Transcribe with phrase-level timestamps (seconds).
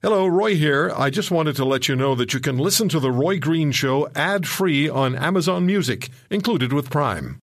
[0.00, 0.92] Hello, Roy here.
[0.96, 3.72] I just wanted to let you know that you can listen to The Roy Green
[3.72, 7.40] Show ad free on Amazon Music, included with Prime.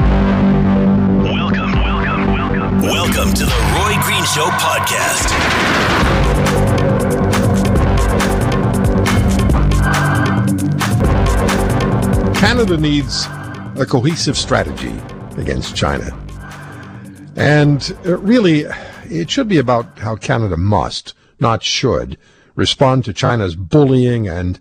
[0.00, 2.82] Welcome, welcome, welcome.
[2.82, 5.30] Welcome to The Roy Green Show podcast.
[12.36, 13.24] Canada needs
[13.80, 14.92] a cohesive strategy
[15.38, 16.14] against China.
[17.34, 18.66] And uh, really,
[19.04, 22.16] it should be about how Canada must not should,
[22.54, 24.60] respond to China's bullying and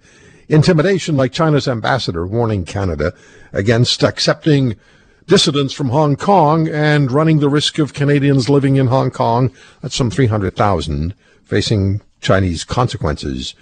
[0.49, 3.13] intimidation, like China's ambassador warning Canada
[3.51, 4.75] against accepting
[5.27, 9.95] dissidents from Hong Kong and running the risk of Canadians living in Hong Kong, that's
[9.95, 13.55] some 300,000, facing Chinese consequences.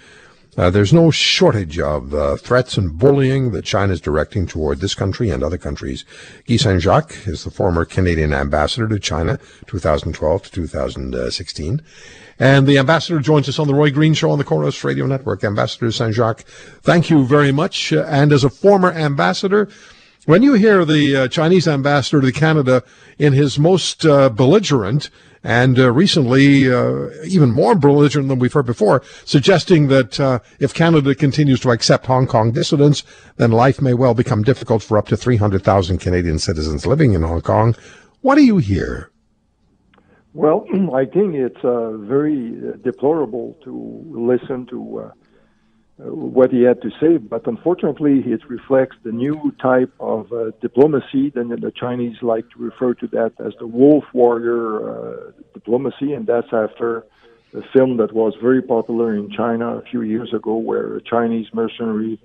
[0.56, 4.94] Uh, there's no shortage of uh, threats and bullying that China is directing toward this
[4.94, 6.04] country and other countries.
[6.46, 11.80] Guy Saint Jacques is the former Canadian ambassador to China, 2012 to 2016.
[12.42, 15.44] And the ambassador joins us on the Roy Green Show on the Corus Radio Network.
[15.44, 16.40] Ambassador Saint Jacques,
[16.82, 17.92] thank you very much.
[17.92, 19.68] Uh, and as a former ambassador,
[20.26, 22.82] when you hear the uh, Chinese ambassador to Canada
[23.16, 25.08] in his most uh, belligerent
[25.44, 30.74] and uh, recently uh, even more belligerent than we've heard before, suggesting that uh, if
[30.74, 33.04] Canada continues to accept Hong Kong dissidents,
[33.36, 37.40] then life may well become difficult for up to 300,000 Canadian citizens living in Hong
[37.40, 37.76] Kong.
[38.20, 39.11] What do you hear?
[40.34, 46.62] Well, I think it's uh, very uh, deplorable to listen to uh, uh, what he
[46.62, 51.30] had to say, but unfortunately, it reflects the new type of uh, diplomacy.
[51.34, 56.26] Then the Chinese like to refer to that as the wolf warrior uh, diplomacy, and
[56.26, 57.04] that's after
[57.54, 61.48] a film that was very popular in China a few years ago, where a Chinese
[61.52, 62.18] mercenary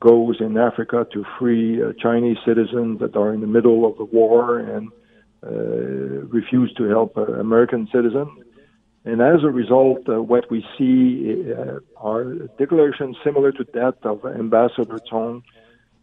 [0.00, 4.58] goes in Africa to free Chinese citizens that are in the middle of the war
[4.58, 4.90] and
[5.44, 8.30] uh, refuse to help uh, American citizens.
[9.04, 14.24] And as a result, uh, what we see uh, are declarations similar to that of
[14.24, 15.42] Ambassador Cong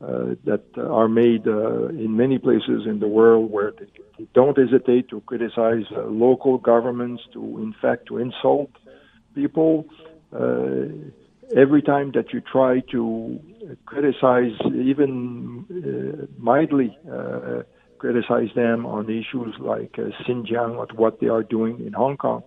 [0.01, 4.57] uh, that are made uh, in many places in the world where they, they don't
[4.57, 8.72] hesitate to criticize local governments, to in fact to insult
[9.35, 9.85] people.
[11.55, 13.39] every time that you try to
[13.85, 15.66] criticize, even
[16.38, 16.97] mildly,
[17.99, 22.43] criticize them on issues like uh, Xinjiang, or what they are doing in Hong Kong.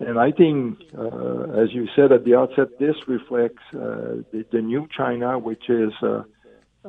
[0.00, 4.60] And I think, uh, as you said at the outset, this reflects uh, the, the,
[4.60, 6.24] new China, which is uh,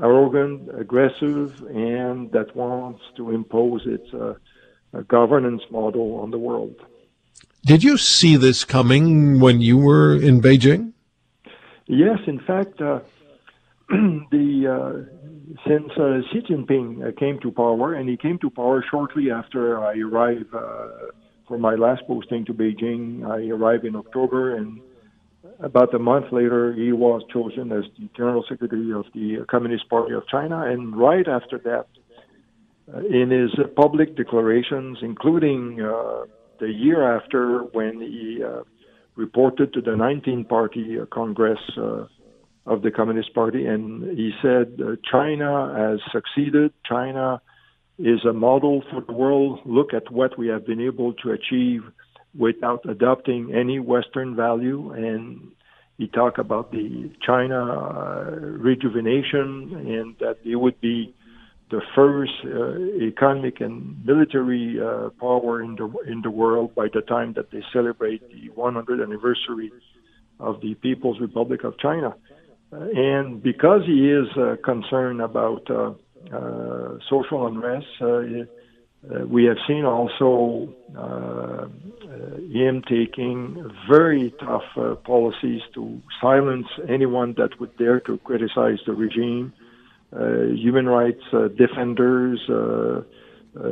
[0.01, 4.33] arrogant, aggressive, and that wants to impose its uh,
[5.07, 6.75] governance model on the world.
[7.65, 10.93] Did you see this coming when you were in Beijing?
[11.87, 12.99] Yes, in fact, uh,
[13.89, 15.14] the uh,
[15.67, 19.79] since uh, Xi Jinping uh, came to power, and he came to power shortly after
[19.83, 20.87] I arrived uh,
[21.47, 23.25] for my last posting to Beijing.
[23.25, 24.81] I arrived in October, and
[25.59, 30.13] about a month later, he was chosen as the General Secretary of the Communist Party
[30.13, 30.63] of China.
[30.63, 31.87] And right after that,
[32.93, 36.25] uh, in his public declarations, including uh,
[36.59, 38.43] the year after when he
[39.15, 41.59] reported to the 19 Party Congress
[42.65, 46.73] of the Communist Party, and he said uh, China has succeeded.
[46.87, 47.41] China
[47.99, 49.59] is a model for the world.
[49.65, 51.83] Look at what we have been able to achieve
[52.37, 54.91] without adopting any Western value.
[54.91, 55.51] And
[55.97, 61.15] he talked about the China uh, rejuvenation and that it would be
[61.71, 67.01] the first uh, economic and military uh, power in the in the world by the
[67.01, 69.71] time that they celebrate the 100th anniversary
[70.39, 72.15] of the People's Republic of China.
[72.71, 75.93] And because he is uh, concerned about uh,
[76.35, 77.87] uh, social unrest,
[79.27, 80.73] we have seen also
[82.51, 89.53] him taking very tough policies to silence anyone that would dare to criticize the regime.
[90.11, 91.23] human rights
[91.55, 92.39] defenders,
[93.57, 93.63] uh,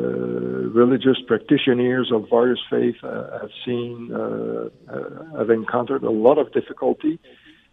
[0.72, 4.70] religious practitioners of various faiths uh, have seen uh,
[5.38, 7.19] have encountered a lot of difficulty,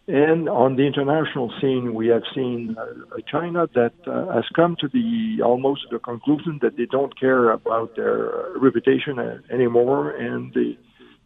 [0.07, 4.87] and on the international scene, we have seen uh, China that uh, has come to
[4.87, 9.19] the almost the conclusion that they don't care about their reputation
[9.51, 10.77] anymore, and they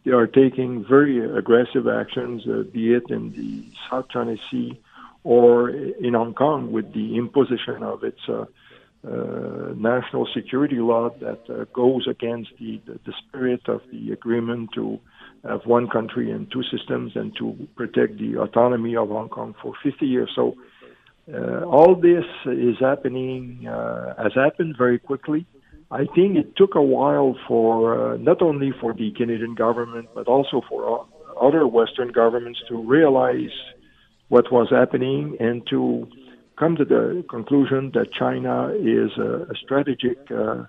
[0.04, 4.78] they are taking very aggressive actions, uh, be it in the South China Sea
[5.24, 8.44] or in Hong Kong, with the imposition of its uh,
[9.04, 14.70] uh, national security law that uh, goes against the, the, the spirit of the agreement
[14.74, 15.00] to
[15.48, 19.72] of one country and two systems and to protect the autonomy of Hong Kong for
[19.82, 20.30] 50 years.
[20.34, 20.54] So
[21.32, 25.46] uh, all this is happening, uh, has happened very quickly.
[25.90, 30.26] I think it took a while for uh, not only for the Canadian government but
[30.26, 31.06] also for
[31.40, 33.54] other Western governments to realize
[34.28, 36.08] what was happening and to
[36.58, 40.64] come to the conclusion that China is a, a strategic uh,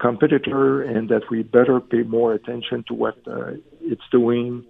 [0.00, 4.64] competitor and that we better pay more attention to what uh, it's doing,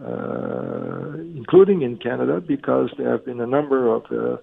[0.00, 4.36] uh, including in Canada, because there have been a number of uh,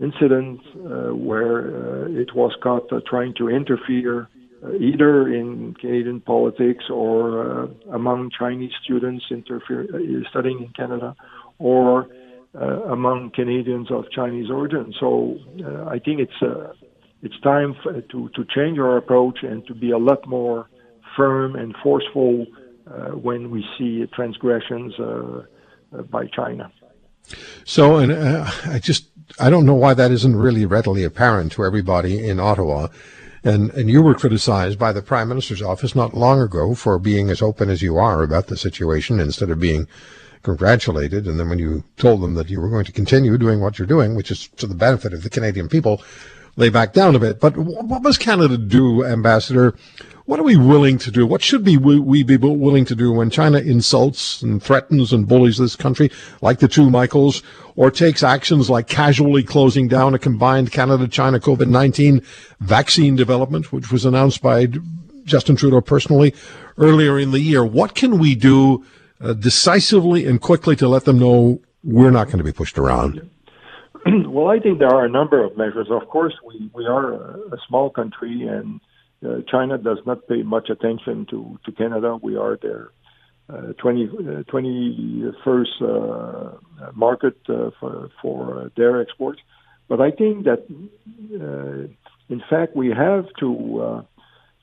[0.00, 4.28] incidents uh, where uh, it was caught uh, trying to interfere
[4.80, 9.24] either in Canadian politics or among Chinese students
[10.30, 11.14] studying in Canada
[11.58, 12.08] or
[12.54, 14.94] uh, among Canadians of Chinese origin.
[14.98, 16.72] So uh, I think it's uh,
[17.22, 20.68] it's time for, to to change our approach and to be a lot more
[21.16, 22.46] firm and forceful
[22.90, 25.42] uh, when we see transgressions uh,
[25.92, 26.70] uh, by China.
[27.64, 32.26] So, and I just I don't know why that isn't really readily apparent to everybody
[32.26, 32.88] in Ottawa.
[33.44, 37.30] And, and you were criticized by the Prime Minister's office not long ago for being
[37.30, 39.86] as open as you are about the situation instead of being
[40.42, 41.26] congratulated.
[41.26, 43.86] And then when you told them that you were going to continue doing what you're
[43.86, 46.02] doing, which is to the benefit of the Canadian people,
[46.58, 47.40] they backed down a bit.
[47.40, 49.74] But what must Canada do, Ambassador?
[50.26, 51.26] What are we willing to do?
[51.26, 55.56] What should be we be willing to do when China insults and threatens and bullies
[55.56, 56.10] this country,
[56.42, 57.42] like the two Michaels,
[57.76, 62.22] or takes actions like casually closing down a combined Canada-China COVID-19
[62.60, 64.66] vaccine development, which was announced by
[65.24, 66.34] Justin Trudeau personally
[66.76, 67.64] earlier in the year?
[67.64, 68.84] What can we do
[69.20, 73.30] uh, decisively and quickly to let them know we're not going to be pushed around?
[74.28, 75.88] well, I think there are a number of measures.
[75.90, 78.80] Of course, we, we are a, small country, and
[79.26, 82.18] uh, China does not pay much attention to, to Canada.
[82.20, 82.90] We are their
[83.48, 89.40] uh, 20, uh, 21st uh, market uh, for, for uh, their exports.
[89.88, 90.66] But I think that,
[91.34, 91.88] uh,
[92.28, 94.02] in fact, we have to uh,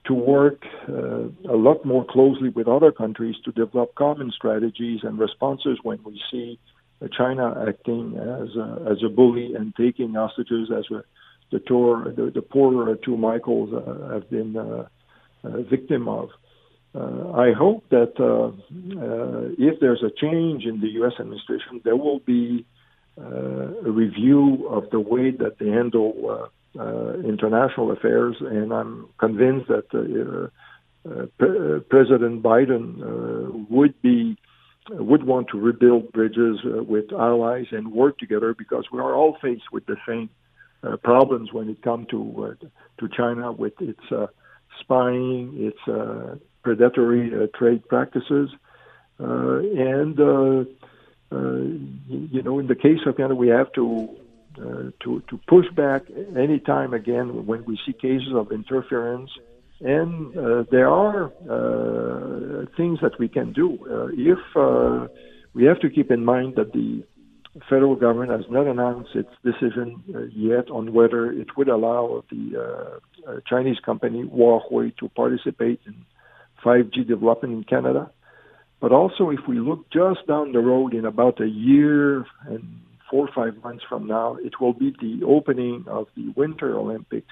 [0.05, 5.17] to work uh, a lot more closely with other countries to develop common strategies and
[5.17, 6.75] responses when we see uh,
[7.18, 11.03] China acting as a, as a bully and taking hostages as a,
[11.51, 14.88] the, tour, the, the poor two Michaels uh, have been uh,
[15.44, 16.30] uh, victim of.
[16.94, 21.13] Uh, I hope that uh, uh, if there's a change in the U.S.
[21.19, 22.65] administration, there will be
[23.18, 26.13] uh, a review of the way that they handle
[26.75, 34.38] uh, uh, international affairs, and I'm convinced that uh, uh, P- President Biden would be
[34.89, 39.37] would want to rebuild bridges uh, with allies and work together because we are all
[39.41, 40.29] faced with the same
[40.83, 42.65] uh, problems when it comes to uh,
[42.99, 43.99] to China with its
[44.79, 45.79] spying, its
[46.63, 48.49] predatory trade practices,
[49.19, 50.67] and you
[52.43, 54.09] know, in the case of Canada, we have to
[54.57, 56.03] uh, to to push back
[56.37, 59.31] any time again when we see cases of interference.
[59.81, 63.77] And uh, there are uh, things that we can do.
[63.89, 65.07] Uh, if uh,
[65.54, 67.04] we have to keep in mind that the
[67.69, 73.00] federal government has not announced its decision uh, yet on whether it would allow the
[73.27, 76.06] uh, Chinese company Huawei to participate in
[76.63, 78.12] 5G development in Canada.
[78.81, 83.28] But also, if we look just down the road in about a year and four
[83.28, 87.31] or five months from now, it will be the opening of the Winter Olympics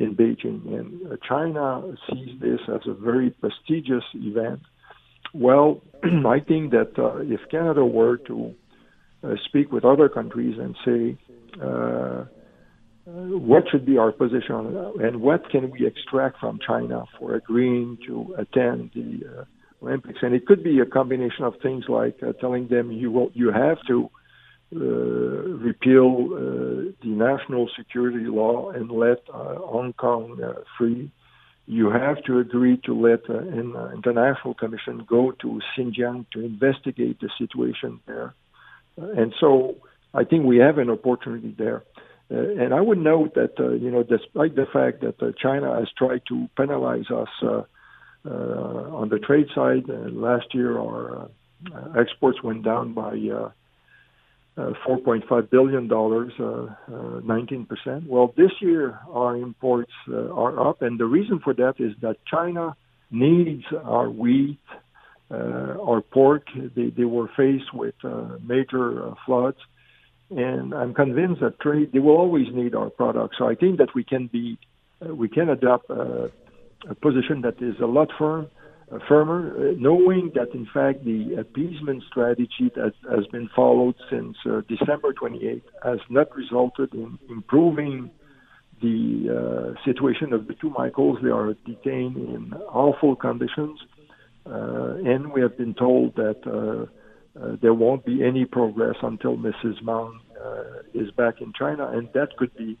[0.00, 0.66] in Beijing.
[0.78, 4.60] And uh, China sees this as a very prestigious event.
[5.34, 8.54] Well, I think that uh, if Canada were to
[9.22, 11.18] uh, speak with other countries and say,
[11.62, 12.24] uh,
[13.04, 18.34] what should be our position and what can we extract from China for agreeing to
[18.38, 19.44] attend the uh,
[19.82, 20.20] Olympics?
[20.22, 23.50] And it could be a combination of things like uh, telling them you will, you
[23.50, 24.19] have to uh,
[24.72, 30.38] repeal uh, the national security law and let uh, Hong Kong
[30.78, 31.10] free.
[31.66, 37.30] You have to agree to let an international commission go to Xinjiang to investigate the
[37.38, 38.34] situation there.
[38.96, 39.76] and so
[40.12, 41.84] I think we have an opportunity there.
[42.32, 45.76] Uh, and I would note that, uh, you know, despite the fact that uh, China
[45.78, 47.28] has tried to penalize us
[48.24, 51.28] on the trade side, last year our
[51.98, 53.14] exports went down by
[54.56, 57.66] uh, $4.5 billion, uh, uh, 19%.
[57.70, 61.92] Uh, uh, well, this year our imports are up, and the reason for that is
[62.02, 62.74] that China
[63.10, 64.58] needs our wheat,
[65.30, 66.46] our pork.
[66.54, 67.94] They, they were faced with
[68.42, 69.58] major floods,
[70.30, 73.36] and I'm convinced that trade they will always need our products.
[73.38, 74.58] So I think that we can be
[75.00, 76.30] we can adopt a
[77.00, 78.48] position that is a lot firm uh,
[79.08, 84.62] firmer, uh, knowing that in fact the appeasement strategy that has been followed since uh,
[84.68, 88.10] December 28 has not resulted in improving
[88.82, 89.28] the
[89.76, 91.18] uh, situation of the two Michaels.
[91.22, 93.78] They are detained in awful conditions,
[94.46, 96.86] uh, and we have been told that uh,
[97.40, 99.82] uh, there won't be any progress until Mrs.
[99.82, 100.62] Meng uh,
[100.94, 102.76] is back in China, and that could be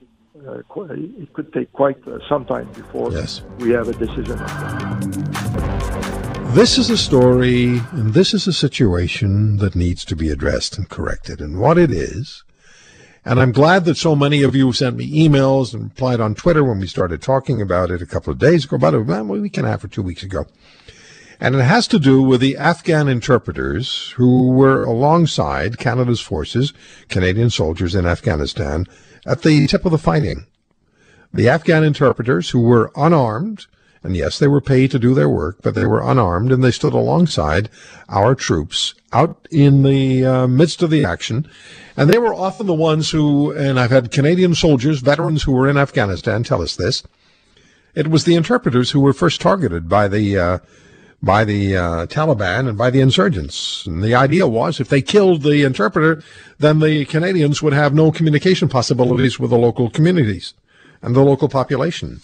[0.48, 3.42] uh, quite, it could take quite uh, some time before yes.
[3.58, 5.59] we have a decision.
[6.52, 10.88] This is a story, and this is a situation that needs to be addressed and
[10.88, 11.40] corrected.
[11.40, 12.42] And what it is,
[13.24, 16.64] and I'm glad that so many of you sent me emails and replied on Twitter
[16.64, 19.66] when we started talking about it a couple of days ago, about a week and
[19.66, 20.44] a half or two weeks ago.
[21.38, 26.72] And it has to do with the Afghan interpreters who were alongside Canada's forces,
[27.08, 28.86] Canadian soldiers in Afghanistan,
[29.24, 30.46] at the tip of the fighting.
[31.32, 33.66] The Afghan interpreters who were unarmed,
[34.02, 36.70] and yes, they were paid to do their work, but they were unarmed and they
[36.70, 37.68] stood alongside
[38.08, 41.48] our troops out in the uh, midst of the action.
[41.96, 45.68] And they were often the ones who, and I've had Canadian soldiers, veterans who were
[45.68, 47.02] in Afghanistan tell us this.
[47.94, 50.58] It was the interpreters who were first targeted by the uh,
[51.22, 53.86] by the uh, Taliban and by the insurgents.
[53.86, 56.22] And the idea was if they killed the interpreter,
[56.58, 60.54] then the Canadians would have no communication possibilities with the local communities
[61.02, 62.20] and the local population.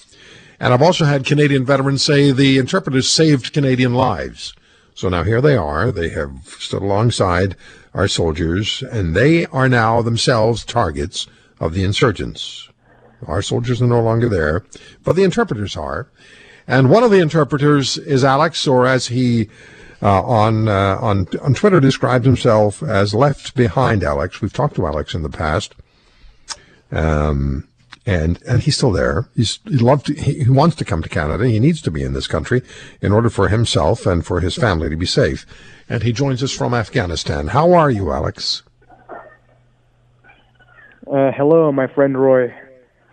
[0.58, 4.54] And I've also had Canadian veterans say the interpreters saved Canadian lives.
[4.94, 5.92] So now here they are.
[5.92, 7.56] They have stood alongside
[7.92, 11.26] our soldiers, and they are now themselves targets
[11.60, 12.68] of the insurgents.
[13.26, 14.64] Our soldiers are no longer there,
[15.04, 16.08] but the interpreters are.
[16.66, 19.48] And one of the interpreters is Alex, or as he
[20.02, 24.40] uh, on uh, on on Twitter described himself as left behind Alex.
[24.40, 25.74] We've talked to Alex in the past,
[26.90, 27.68] um,
[28.06, 29.28] and and he's still there.
[29.34, 31.46] He's he loved he, he wants to come to Canada.
[31.46, 32.62] He needs to be in this country
[33.02, 35.44] in order for himself and for his family to be safe.
[35.88, 37.48] And he joins us from Afghanistan.
[37.48, 38.62] How are you, Alex?
[41.06, 42.54] Uh, hello, my friend Roy.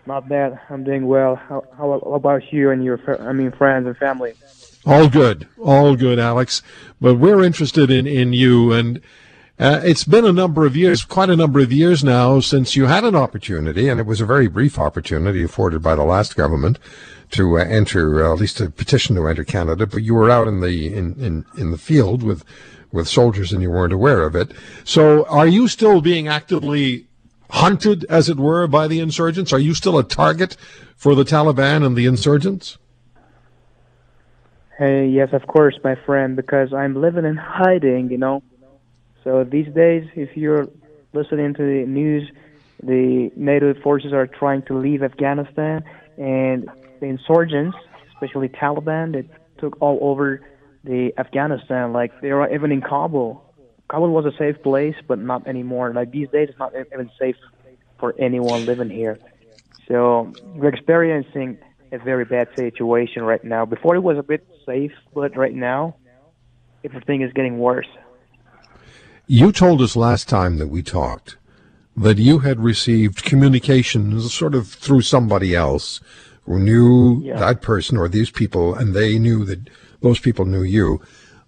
[0.06, 0.60] Not bad.
[0.68, 1.36] I'm doing well.
[1.36, 4.34] How, how about you and your, I mean, friends and family?
[4.84, 5.48] All good.
[5.58, 6.62] All good, Alex.
[7.00, 8.72] But we're interested in, in you.
[8.72, 9.00] And
[9.58, 12.86] uh, it's been a number of years, quite a number of years now, since you
[12.86, 16.78] had an opportunity, and it was a very brief opportunity afforded by the last government
[17.30, 19.86] to uh, enter, uh, at least a petition to enter Canada.
[19.86, 22.44] But you were out in the in, in, in the field with
[22.90, 24.52] with soldiers, and you weren't aware of it.
[24.84, 27.06] So, are you still being actively
[27.50, 29.52] hunted, as it were, by the insurgents?
[29.52, 30.56] Are you still a target
[30.96, 32.78] for the Taliban and the insurgents?
[34.78, 38.42] Hey, yes, of course, my friend, because I'm living in hiding, you know.
[39.24, 40.68] So these days, if you're
[41.14, 42.30] listening to the news,
[42.82, 45.82] the NATO forces are trying to leave Afghanistan,
[46.18, 46.68] and
[47.00, 47.76] the insurgents,
[48.12, 49.28] especially Taliban, they
[49.58, 50.40] took all over
[50.84, 51.92] the Afghanistan.
[51.92, 53.42] Like they are even in Kabul.
[53.90, 55.92] Kabul was a safe place, but not anymore.
[55.94, 57.36] Like these days, it's not even safe
[57.98, 59.18] for anyone living here.
[59.88, 61.58] So we're experiencing
[61.92, 63.64] a very bad situation right now.
[63.64, 65.96] Before it was a bit safe, but right now,
[66.84, 67.86] everything is getting worse.
[69.26, 71.36] You told us last time that we talked
[71.96, 76.00] that you had received communications sort of through somebody else
[76.44, 77.38] who knew yeah.
[77.38, 79.70] that person or these people, and they knew that
[80.02, 81.00] those people knew you,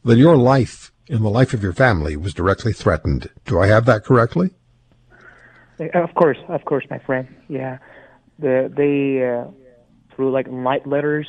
[0.04, 3.28] that your life and the life of your family was directly threatened.
[3.45, 4.50] Do I have that correctly?
[5.78, 7.28] Of course, of course, my friend.
[7.49, 7.78] Yeah,
[8.38, 9.50] the they uh,
[10.14, 11.26] threw like night letters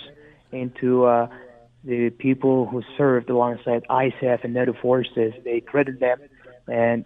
[0.53, 1.27] into uh,
[1.83, 5.33] the people who served alongside ISAF and NATO forces.
[5.43, 6.19] They threatened them,
[6.67, 7.05] and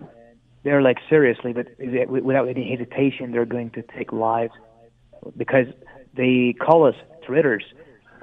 [0.64, 1.68] they're like seriously, but
[2.10, 4.54] without any hesitation, they're going to take lives
[5.38, 5.68] because
[6.16, 7.64] they call us traitors,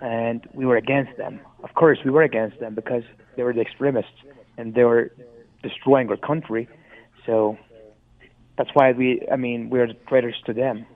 [0.01, 1.41] and we were against them.
[1.63, 3.03] Of course, we were against them because
[3.37, 4.13] they were the extremists
[4.57, 5.13] and they were
[5.63, 6.69] destroying our country.
[7.27, 7.59] So
[8.57, 10.87] that's why we, I mean, we're traitors to them.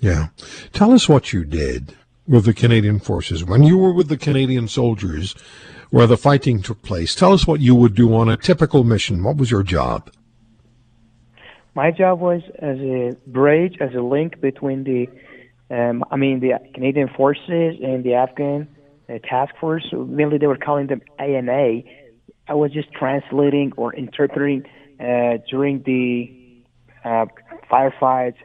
[0.00, 0.28] Yeah.
[0.72, 1.94] Tell us what you did
[2.26, 3.44] with the Canadian forces.
[3.44, 5.34] When you were with the Canadian soldiers
[5.94, 9.22] where the fighting took place, tell us what you would do on a typical mission.
[9.22, 10.10] What was your job?
[11.76, 15.06] My job was as a bridge, as a link between the,
[15.72, 18.66] um, I mean, the Canadian forces and the Afghan
[19.08, 19.86] uh, task force.
[19.92, 21.82] Mainly, they were calling them ANA.
[22.48, 24.64] I was just translating or interpreting
[24.98, 26.64] uh, during the
[27.04, 27.26] uh,
[27.70, 28.38] firefights,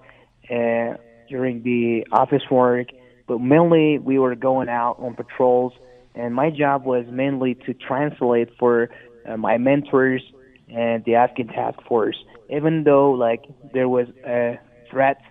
[0.51, 2.89] uh, during the office work,
[3.25, 5.73] but mainly we were going out on patrols.
[6.15, 8.89] And my job was mainly to translate for
[9.27, 10.23] uh, my mentors
[10.67, 12.17] and the Afghan task force.
[12.49, 15.21] Even though like there was a threat,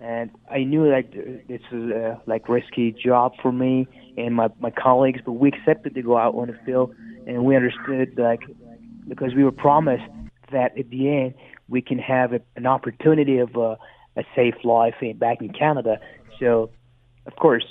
[0.00, 4.70] and I knew like this is a like risky job for me and my my
[4.70, 6.94] colleagues, but we accepted to go out on the field,
[7.26, 8.40] and we understood like
[9.08, 10.04] because we were promised
[10.52, 11.34] that at the end
[11.68, 13.76] we can have a, an opportunity of a,
[14.16, 15.98] a safe life in, back in Canada.
[16.38, 16.70] So,
[17.26, 17.64] of course,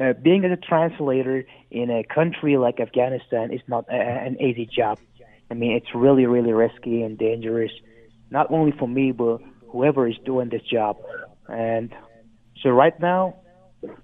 [0.00, 4.98] uh, being a translator in a country like Afghanistan is not a, an easy job.
[5.50, 7.70] I mean, it's really, really risky and dangerous,
[8.30, 9.38] not only for me, but
[9.68, 10.96] whoever is doing this job.
[11.48, 11.94] And
[12.62, 13.36] so right now,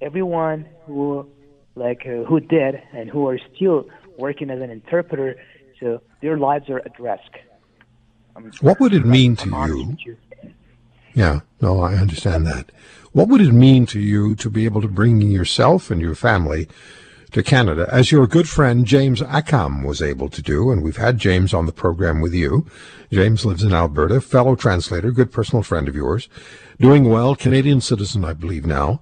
[0.00, 1.28] everyone who
[1.74, 3.86] like uh, who did and who are still
[4.18, 5.36] working as an interpreter,
[5.80, 7.32] so their lives are at risk.
[8.36, 9.96] I'm, what would it mean to you?
[10.04, 10.16] you?
[11.14, 12.70] Yeah, no, I understand that.
[13.12, 16.66] What would it mean to you to be able to bring yourself and your family
[17.32, 21.18] to Canada, as your good friend James Accam was able to do, and we've had
[21.18, 22.66] James on the program with you.
[23.10, 26.28] James lives in Alberta, fellow translator, good personal friend of yours,
[26.78, 29.00] doing well, Canadian citizen, I believe now.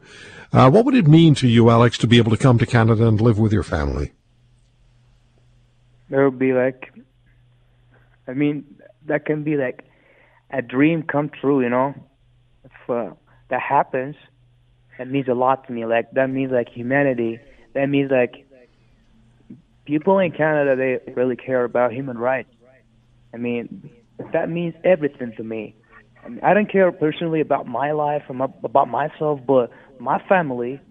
[0.52, 3.06] Uh, what would it mean to you, Alex, to be able to come to Canada
[3.06, 4.12] and live with your family?
[6.10, 6.92] It would be like,
[8.26, 8.64] I mean,
[9.06, 9.84] that can be like
[10.50, 11.94] a dream come true, you know.
[12.64, 13.10] If uh,
[13.50, 14.16] that happens,
[14.98, 15.84] that means a lot to me.
[15.84, 17.40] Like that means like humanity
[17.74, 18.46] that means like
[19.84, 22.50] people in Canada they really care about human rights.
[23.32, 23.90] I mean,
[24.32, 25.76] that means everything to me.
[26.24, 30.18] I, mean, I don't care personally about my life or my, about myself, but my
[30.28, 30.82] family,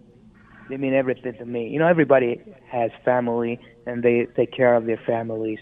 [0.70, 1.68] they mean everything to me.
[1.68, 5.60] You know, everybody has family and they take care of their families.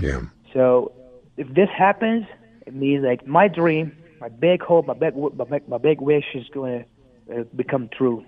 [0.00, 0.22] Yeah.
[0.52, 0.92] So
[1.36, 2.26] if this happens,
[2.66, 3.92] it means like my dream,
[4.24, 6.86] my big hope, my big my my big wish is going
[7.28, 8.24] to uh, become true.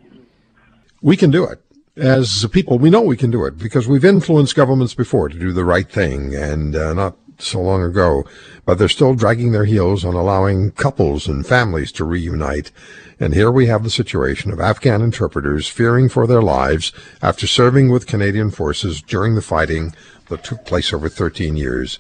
[1.01, 1.63] We can do it
[1.97, 5.53] as people, we know we can do it because we've influenced governments before to do
[5.53, 8.25] the right thing and uh, not so long ago,
[8.67, 12.71] but they're still dragging their heels on allowing couples and families to reunite.
[13.19, 17.91] And here we have the situation of Afghan interpreters fearing for their lives after serving
[17.91, 19.95] with Canadian forces during the fighting
[20.29, 21.99] that took place over 13 years.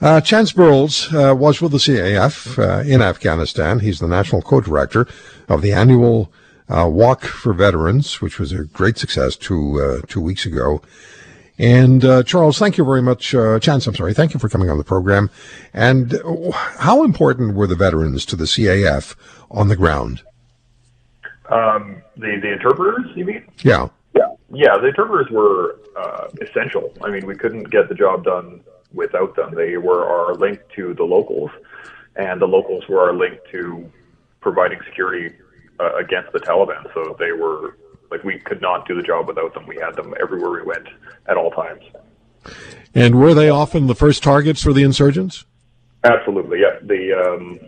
[0.00, 3.80] Uh, Chance Burles uh, was with the CAF uh, in Afghanistan.
[3.80, 5.08] He's the national co-director
[5.48, 6.32] of the annual
[6.68, 10.82] uh, Walk for Veterans, which was a great success two uh, two weeks ago.
[11.58, 13.34] And uh, Charles, thank you very much.
[13.34, 14.14] Uh, Chance, I'm sorry.
[14.14, 15.30] Thank you for coming on the program.
[15.74, 16.14] And
[16.78, 19.16] how important were the veterans to the CAF
[19.50, 20.22] on the ground?
[21.50, 23.44] Um, the the interpreters, you mean?
[23.64, 23.88] Yeah.
[24.14, 24.28] Yeah.
[24.52, 24.78] Yeah.
[24.78, 26.92] The interpreters were uh, essential.
[27.02, 28.60] I mean, we couldn't get the job done
[28.92, 29.54] without them.
[29.54, 31.50] They were our link to the locals,
[32.16, 33.90] and the locals were our link to
[34.40, 35.34] providing security
[35.80, 36.92] uh, against the Taliban.
[36.94, 37.76] So they were
[38.10, 39.66] like we could not do the job without them.
[39.66, 40.88] We had them everywhere we went
[41.26, 41.82] at all times.
[42.94, 45.44] And were they often the first targets for the insurgents?
[46.04, 46.78] Absolutely, yeah.
[46.82, 47.60] The, um,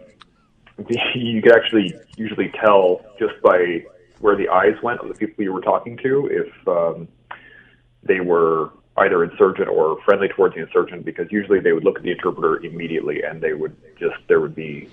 [0.79, 3.85] the you could actually usually tell just by
[4.21, 7.09] where the eyes went of the people you were talking to if um,
[8.03, 8.71] they were
[9.01, 12.65] either insurgent or friendly towards the insurgent because usually they would look at the interpreter
[12.65, 14.89] immediately and they would just there would be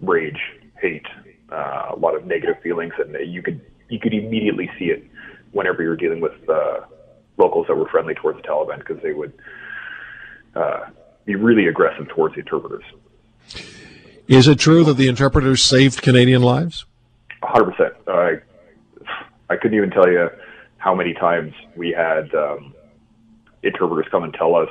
[0.00, 0.40] rage,
[0.80, 1.06] hate,
[1.52, 5.04] uh, a lot of negative feelings, and you could you could immediately see it
[5.52, 6.80] whenever you're dealing with uh,
[7.36, 9.32] locals that were friendly towards the Taliban because they would
[10.54, 10.86] uh,
[11.24, 12.84] be really aggressive towards the interpreters.
[14.28, 16.84] Is it true that the interpreters saved Canadian lives?
[17.42, 17.94] 100%.
[18.06, 18.38] I,
[19.48, 20.28] I couldn't even tell you
[20.78, 22.72] how many times we had um,
[23.62, 24.68] interpreters come and tell us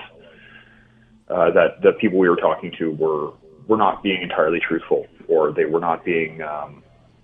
[1.30, 3.32] uh, that the people we were talking to were
[3.68, 6.82] were not being entirely truthful or they were not being um,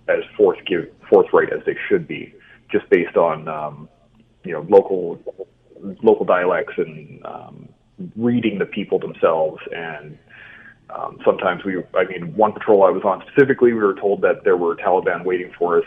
[0.07, 2.33] as forth give, forthright as they should be,
[2.71, 3.89] just based on um,
[4.43, 5.19] you know local
[6.03, 7.67] local dialects and um,
[8.15, 9.59] reading the people themselves.
[9.75, 10.17] And
[10.89, 14.43] um, sometimes we, I mean, one patrol I was on specifically, we were told that
[14.43, 15.85] there were Taliban waiting for us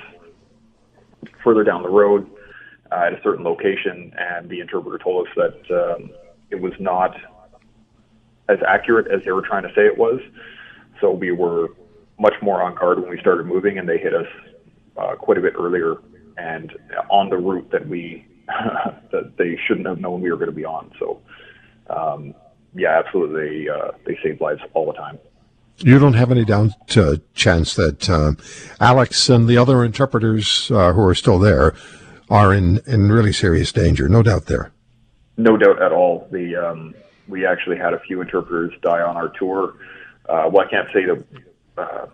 [1.43, 2.29] further down the road
[2.90, 6.11] uh, at a certain location, and the interpreter told us that um,
[6.51, 7.16] it was not
[8.48, 10.20] as accurate as they were trying to say it was.
[11.01, 11.68] So we were
[12.18, 14.27] much more on guard when we started moving, and they hit us
[14.96, 15.96] uh, quite a bit earlier
[16.38, 16.72] and
[17.11, 18.24] on the route that we
[19.12, 20.90] that they shouldn't have known we were going to be on.
[20.98, 21.20] So,
[21.90, 22.35] um,
[22.74, 25.18] yeah, absolutely, they uh, they save lives all the time.
[25.79, 28.33] You don't have any doubt, uh, chance that uh,
[28.81, 31.74] Alex and the other interpreters uh, who are still there
[32.31, 34.09] are in, in really serious danger.
[34.09, 34.73] No doubt there.
[35.37, 36.29] No doubt at all.
[36.31, 36.95] The um,
[37.29, 39.75] we actually had a few interpreters die on our tour.
[40.29, 41.25] Uh, well, I can't say that
[41.77, 42.07] uh,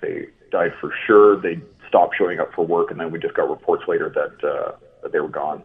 [0.00, 1.40] they died for sure.
[1.40, 4.72] They stopped showing up for work, and then we just got reports later that uh,
[5.02, 5.62] that they were gone.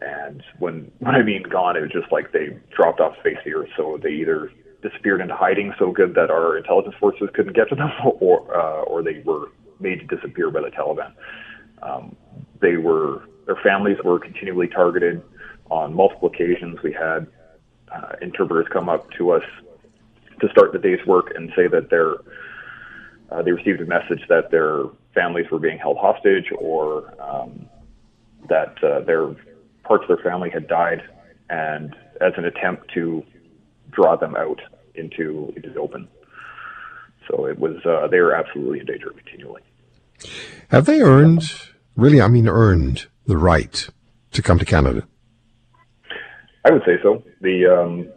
[0.00, 3.54] And when when I mean gone, it was just like they dropped off face the
[3.54, 3.70] earth.
[3.76, 4.50] So they either
[4.82, 8.82] disappeared into hiding so good that our intelligence forces couldn't get to them, or uh,
[8.82, 11.12] or they were made to disappear by the Taliban.
[11.82, 12.16] Um,
[12.60, 15.22] they were their families were continually targeted
[15.70, 16.78] on multiple occasions.
[16.82, 17.26] We had
[17.92, 19.42] uh, interpreters come up to us
[20.40, 22.14] to start the day's work and say that their
[23.30, 27.66] uh, they received a message that their families were being held hostage or um,
[28.48, 29.34] that uh, their
[29.82, 31.02] parts of their family had died,
[31.50, 33.24] and as an attempt to
[33.90, 34.60] draw them out
[34.94, 36.08] into into the open.
[37.28, 39.62] So it was uh, they were absolutely in danger continually.
[40.68, 41.42] Have they earned,
[41.96, 43.88] really, I mean, earned the right
[44.32, 45.06] to come to Canada?
[46.64, 47.22] I would say so.
[47.40, 48.08] The um,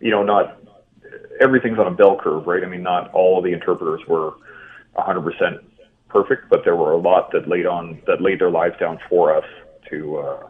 [0.00, 0.58] you know not
[1.40, 2.62] everything's on a bell curve, right?
[2.62, 4.32] I mean, not all the interpreters were
[4.96, 5.58] 100%
[6.08, 9.36] perfect, but there were a lot that laid on that laid their lives down for
[9.36, 9.44] us
[9.90, 10.48] to uh,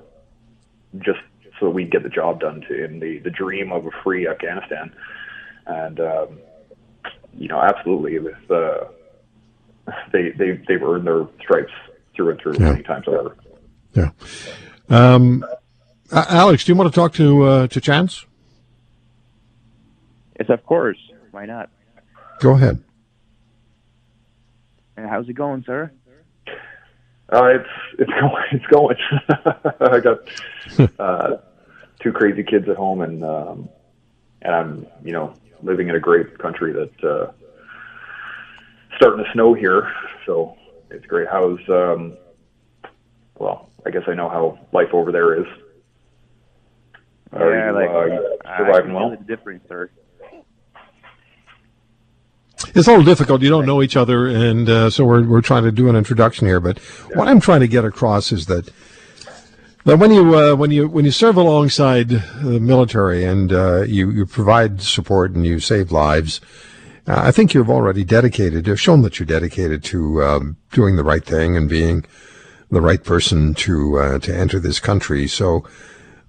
[0.99, 1.21] just
[1.61, 4.93] so we'd get the job done to in the the dream of a free Afghanistan.
[5.67, 6.41] And um,
[7.37, 8.85] you know, absolutely, with uh,
[10.13, 11.73] they they they've earned their stripes
[12.17, 12.71] through and through yeah.
[12.71, 13.37] many times over.
[13.95, 14.11] Yeah.
[14.89, 15.45] Um,
[16.13, 18.27] Alex, do you want to talk to uh, to Chance?
[20.39, 20.99] Yes, of course.
[21.31, 21.71] Why not?
[22.41, 22.83] Go ahead.
[24.97, 25.91] How's it going, sir?
[27.33, 28.45] Uh, it's it's going.
[28.53, 28.97] It's going.
[29.81, 30.19] I got
[30.99, 31.37] uh,
[32.01, 33.69] two crazy kids at home, and um,
[34.43, 37.33] and I'm you know living in a great country that uh,
[38.97, 39.93] starting to snow here,
[40.25, 40.57] so
[40.97, 41.29] it's great.
[41.31, 42.17] How's um,
[43.39, 45.47] well, I guess I know how life over there is.
[47.33, 49.13] Are yeah, you, like uh, surviving well?
[49.13, 49.91] It's different, sir.
[52.75, 53.43] It's a little difficult.
[53.43, 56.47] You don't know each other, and uh, so we're we're trying to do an introduction
[56.47, 56.61] here.
[56.61, 56.79] But
[57.11, 57.19] yeah.
[57.19, 58.71] what I'm trying to get across is that
[59.85, 64.11] that when you uh, when you when you serve alongside the military and uh, you
[64.11, 66.41] you provide support and you save lives,
[67.07, 68.67] uh, I think you've already dedicated.
[68.67, 72.05] You've shown that you're dedicated to um, doing the right thing and being
[72.71, 75.29] the right person to uh, to enter this country.
[75.29, 75.65] So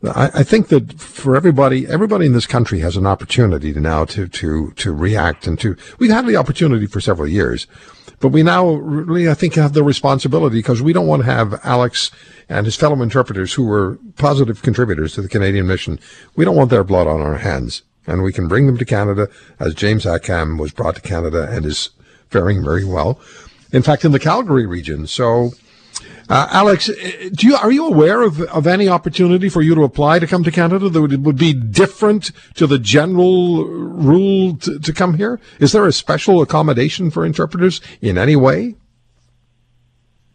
[0.04, 4.06] I, I, think that for everybody, everybody in this country has an opportunity to now
[4.06, 7.66] to, to, to react and to, we've had the opportunity for several years,
[8.20, 11.60] but we now really, I think, have the responsibility because we don't want to have
[11.64, 12.12] Alex
[12.48, 16.00] and his fellow interpreters who were positive contributors to the Canadian mission.
[16.36, 19.28] We don't want their blood on our hands and we can bring them to Canada
[19.60, 21.92] as James Akam was brought to Canada and is
[22.30, 23.20] faring very well.
[23.72, 25.08] In fact, in the Calgary region.
[25.08, 25.52] So,
[26.30, 30.20] uh, Alex, do you are you aware of, of any opportunity for you to apply
[30.20, 34.94] to come to Canada that would, would be different to the general rule to, to
[34.94, 35.40] come here?
[35.60, 38.76] Is there a special accommodation for interpreters in any way?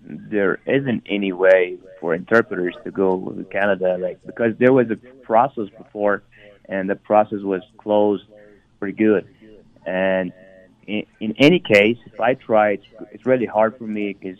[0.01, 4.97] There isn't any way for interpreters to go to Canada, like because there was a
[5.23, 6.23] process before,
[6.73, 8.25] and the process was closed
[8.81, 9.25] pretty good.
[9.87, 10.33] And
[10.87, 14.39] in, in any case, if I try, it's, it's really hard for me because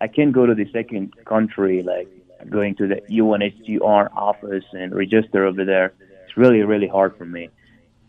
[0.00, 2.08] I can't go to the second country, like
[2.48, 5.94] going to the UNHCR office and register over there.
[6.24, 7.50] It's really, really hard for me.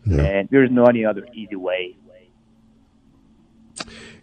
[0.04, 0.22] Yeah.
[0.22, 1.96] And there's no any other easy way.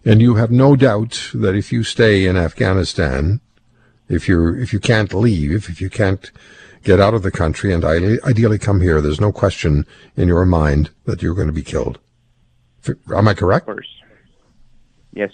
[0.05, 3.41] And you have no doubt that if you stay in Afghanistan,
[4.07, 6.31] if you if you can't leave, if you can't
[6.83, 10.89] get out of the country and ideally come here, there's no question in your mind
[11.05, 11.99] that you're going to be killed.
[13.13, 13.67] Am I correct?
[13.67, 13.87] Of course.
[15.13, 15.31] Yes.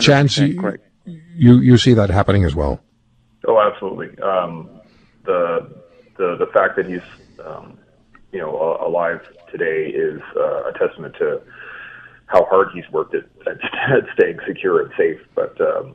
[0.00, 2.80] Chance, you, you you see that happening as well.
[3.46, 4.18] Oh, absolutely.
[4.20, 4.68] Um,
[5.24, 5.70] the
[6.16, 7.00] the the fact that he's
[7.44, 7.78] um,
[8.32, 11.40] you know alive today is uh, a testament to
[12.26, 13.58] how hard he's worked at, at,
[13.90, 15.20] at staying secure and safe.
[15.34, 15.94] But um,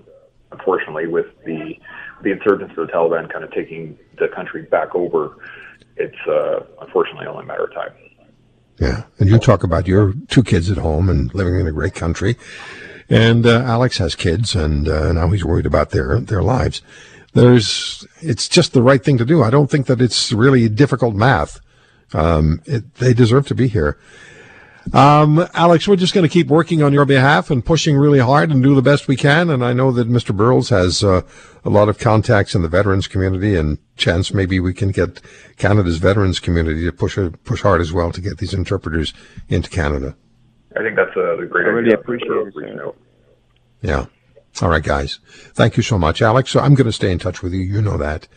[0.51, 1.77] unfortunately, with the
[2.23, 5.37] the insurgents of the Taliban kind of taking the country back over,
[5.97, 7.91] it's uh, unfortunately only a matter of time.
[8.79, 11.93] Yeah, and you talk about your two kids at home and living in a great
[11.93, 12.35] country.
[13.09, 16.81] And uh, Alex has kids, and uh, now he's worried about their their lives.
[17.33, 19.41] There's, it's just the right thing to do.
[19.41, 21.61] I don't think that it's really difficult math.
[22.13, 23.97] Um, it, they deserve to be here.
[24.93, 28.49] Um, Alex, we're just going to keep working on your behalf and pushing really hard
[28.51, 29.49] and do the best we can.
[29.49, 30.35] And I know that Mr.
[30.35, 31.21] Burles has uh,
[31.63, 35.21] a lot of contacts in the veterans community, and chance maybe we can get
[35.57, 39.13] Canada's veterans community to push push hard as well to get these interpreters
[39.49, 40.15] into Canada.
[40.75, 41.99] I think that's a great I really idea.
[41.99, 42.95] appreciate it.
[43.81, 44.05] Yeah.
[44.61, 45.19] All right, guys.
[45.53, 46.49] Thank you so much, Alex.
[46.51, 47.61] So I'm going to stay in touch with you.
[47.61, 48.27] You know that.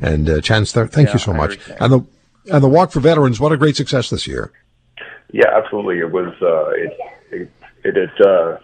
[0.00, 1.50] And uh, Chance, there, thank yeah, you so I much.
[1.52, 1.78] Understand.
[1.80, 4.52] And the and the Walk for Veterans, what a great success this year.
[5.34, 5.98] Yeah, absolutely.
[5.98, 6.32] It was.
[6.40, 6.96] Uh, it
[7.32, 7.50] it
[7.82, 8.58] it, it uh,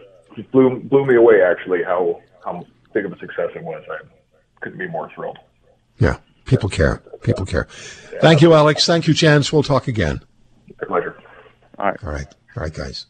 [0.52, 3.82] blew blew me away actually how how big of a success it was.
[3.90, 4.06] I
[4.60, 5.38] couldn't be more thrilled.
[5.98, 7.02] Yeah, people care.
[7.22, 7.66] People care.
[8.12, 8.86] Yeah, Thank you, Alex.
[8.86, 9.52] Thank you, Chance.
[9.52, 10.20] We'll talk again.
[10.80, 11.20] My pleasure.
[11.76, 12.04] All right.
[12.04, 12.34] All right.
[12.56, 13.06] All right, guys.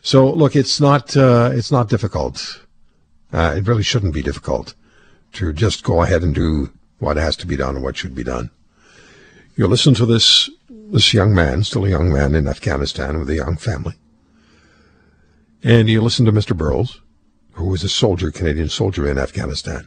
[0.00, 2.62] So look, it's not uh, it's not difficult.
[3.34, 4.72] Uh, it really shouldn't be difficult
[5.34, 8.24] to just go ahead and do what has to be done and what should be
[8.24, 8.50] done.
[9.56, 10.48] You listen to this
[10.90, 13.94] this young man, still a young man in Afghanistan with a young family,
[15.62, 16.56] and you listen to Mr.
[16.56, 17.00] Burles,
[17.52, 19.86] who was a soldier, Canadian soldier in Afghanistan.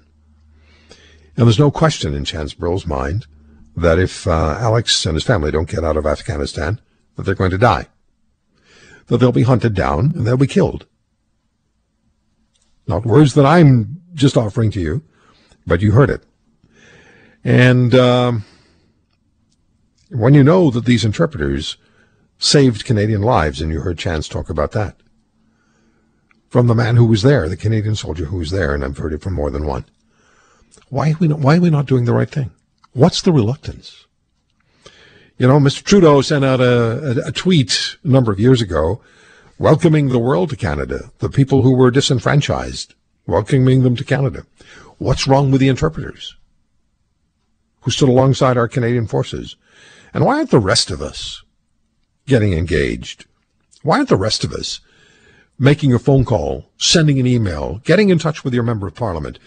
[1.36, 3.28] And there's no question in Chance Burles' mind
[3.76, 6.82] that if uh, Alex and his family don't get out of Afghanistan,
[7.16, 7.88] that they're going to die,
[9.06, 10.88] that they'll be hunted down and they'll be killed.
[12.88, 15.04] Not words that I'm just offering to you,
[15.68, 16.24] but you heard it.
[17.44, 18.46] And um,
[20.10, 21.78] when you know that these interpreters
[22.40, 24.96] saved Canadian lives, and you heard Chance talk about that
[26.50, 29.14] from the man who was there, the Canadian soldier who was there, and I've heard
[29.14, 29.86] it from more than one.
[30.90, 32.52] Why are we not, why are we not doing the right thing?
[32.94, 34.06] What's the reluctance?
[35.38, 35.84] You know, Mr.
[35.84, 39.02] Trudeau sent out a, a, a tweet a number of years ago
[39.60, 42.94] welcoming the world to Canada, the people who were disenfranchised,
[43.26, 44.46] welcoming them to Canada.
[44.98, 46.36] What's wrong with the interpreters
[47.82, 49.56] who stood alongside our Canadian forces?
[50.14, 51.44] And why aren't the rest of us
[52.26, 53.26] getting engaged?
[53.84, 54.80] Why aren't the rest of us
[55.60, 59.40] making a phone call, sending an email, getting in touch with your member of parliament,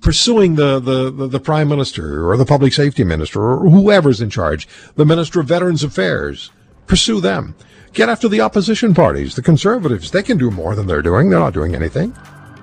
[0.00, 4.30] pursuing the, the, the, the, prime minister or the public safety minister or whoever's in
[4.30, 6.50] charge, the minister of veterans affairs,
[6.86, 7.54] pursue them.
[7.92, 10.10] Get after the opposition parties, the conservatives.
[10.10, 11.30] They can do more than they're doing.
[11.30, 12.14] They're not doing anything.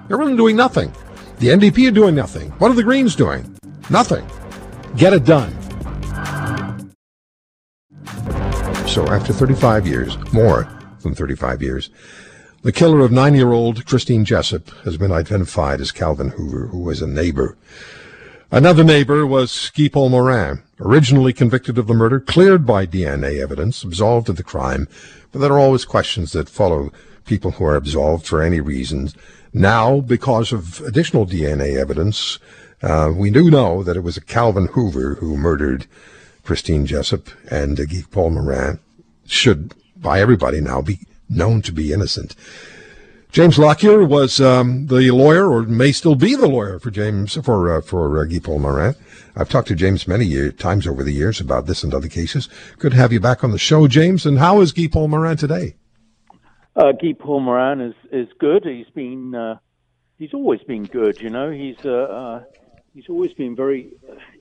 [0.08, 0.93] They're really doing nothing.
[1.39, 2.51] The NDP are doing nothing.
[2.51, 3.58] What are the Greens doing?
[3.89, 4.30] Nothing.
[4.97, 5.56] Get it done.
[8.87, 10.67] So after 35 years, more
[11.01, 11.89] than 35 years,
[12.63, 17.07] the killer of nine-year-old Christine Jessup has been identified as Calvin Hoover, who was a
[17.07, 17.57] neighbor.
[18.51, 23.83] Another neighbor was Guy Paul Morin, originally convicted of the murder, cleared by DNA evidence,
[23.83, 24.87] absolved of the crime,
[25.31, 26.91] but there are always questions that follow
[27.25, 29.15] people who are absolved for any reasons.
[29.53, 32.39] Now, because of additional DNA evidence,
[32.83, 35.87] uh, we do know that it was a Calvin Hoover who murdered
[36.43, 38.80] Christine Jessup and uh, Guy Paul Morin
[39.25, 40.99] should, by everybody now, be
[41.30, 42.36] known to be innocent.
[43.32, 47.77] James Lockyer was um, the lawyer, or may still be the lawyer for James for
[47.77, 48.95] uh, for uh, Guy Paul Morin.
[49.38, 52.49] I've talked to James many year, times over the years about this and other cases.
[52.77, 54.25] Good to have you back on the show, James.
[54.25, 55.75] And how is Guy Paul Morin today?
[56.75, 58.65] Uh, Guy Paul Morin is is good.
[58.65, 59.60] He's been uh,
[60.17, 61.21] he's always been good.
[61.21, 62.43] You know, he's uh, uh
[62.93, 63.93] he's always been very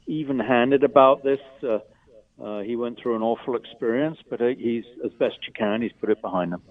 [0.07, 1.41] even-handed about this.
[1.63, 1.79] Uh,
[2.43, 5.83] uh, he went through an awful experience, but he's as best you can.
[5.83, 6.63] He's put it behind him.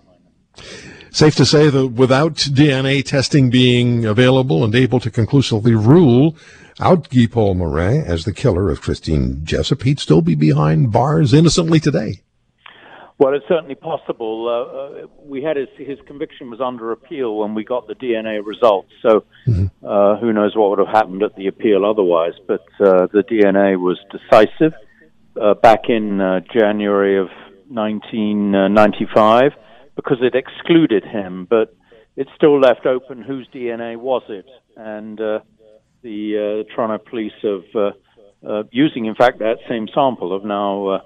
[1.11, 6.35] Safe to say that without DNA testing being available and able to conclusively rule
[6.79, 11.33] out Guy Paul Morin as the killer of Christine Jessup, he'd still be behind bars
[11.33, 12.21] innocently today.
[13.19, 14.47] Well, it's certainly possible.
[14.47, 18.39] Uh, uh, we had his, his conviction was under appeal when we got the DNA
[18.43, 19.65] results, so mm-hmm.
[19.85, 22.31] uh, who knows what would have happened at the appeal otherwise.
[22.47, 24.73] But uh, the DNA was decisive
[25.39, 27.27] uh, back in uh, January of
[27.67, 29.51] 1995
[29.97, 31.75] because it excluded him, but
[32.15, 34.45] it still left open whose DNA was it,
[34.77, 35.39] and uh,
[36.03, 37.91] the uh, Toronto police have, uh,
[38.47, 41.01] uh, using in fact that same sample, have now uh,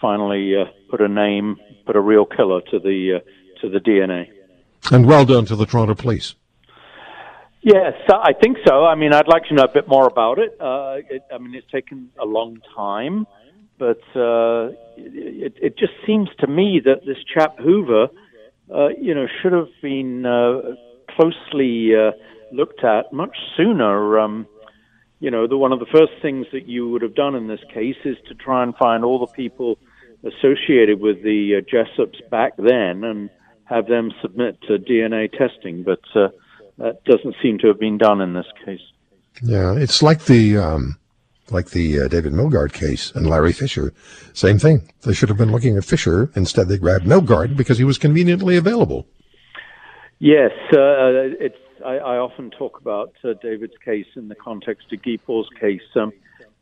[0.00, 4.28] finally uh, put a name, put a real killer to the uh, to the DNA.
[4.90, 6.34] And well done to the Toronto police.
[7.62, 8.84] Yes, I think so.
[8.84, 10.56] I mean, I'd like to know a bit more about it.
[10.60, 13.26] Uh, it I mean, it's taken a long time,
[13.78, 18.08] but uh, it, it just seems to me that this chap Hoover
[18.72, 20.60] uh, you know, should have been uh,
[21.14, 22.12] closely uh,
[22.52, 24.18] looked at much sooner.
[24.18, 24.46] Um,
[25.24, 27.64] you know, the, one of the first things that you would have done in this
[27.72, 29.78] case is to try and find all the people
[30.22, 33.30] associated with the uh, Jessups back then and
[33.64, 36.28] have them submit to DNA testing, but uh,
[36.76, 38.82] that doesn't seem to have been done in this case.
[39.42, 40.98] Yeah, it's like the um,
[41.50, 43.94] like the uh, David Milgaard case and Larry Fisher.
[44.34, 44.92] Same thing.
[45.06, 46.30] They should have been looking at Fisher.
[46.36, 49.06] Instead, they grabbed Milgaard because he was conveniently available.
[50.18, 51.56] Yes, uh, it's.
[51.84, 55.82] I, I, often talk about uh, David's case in the context of Guy Paul's case.
[55.94, 56.12] Um,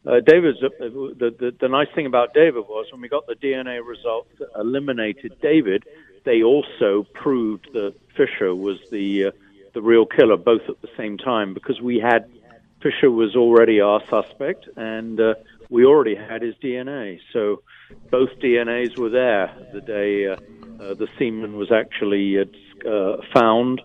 [0.06, 3.35] uh, David's uh, the, the the nice thing about David was when we got the
[3.35, 5.85] DNA results that eliminated David,
[6.24, 9.30] they also proved that Fisher was the uh,
[9.74, 12.28] the real killer, both at the same time, because we had
[12.82, 15.35] Fisher was already our suspect, and uh,
[15.70, 17.20] we already had his DNA.
[17.32, 17.62] So
[18.11, 20.37] both DNAs were there the day uh,
[20.82, 23.80] uh, the semen was actually uh, found,